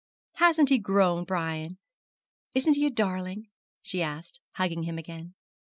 [0.37, 1.63] 'Hasn't he grown, Brian?
[1.77, 1.77] and
[2.55, 3.49] isn't he a darling?'
[3.83, 5.35] she asked, hugging him again.